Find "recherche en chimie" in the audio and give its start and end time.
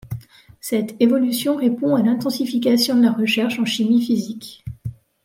3.11-4.01